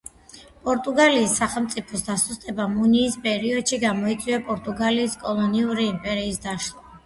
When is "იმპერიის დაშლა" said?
5.95-6.87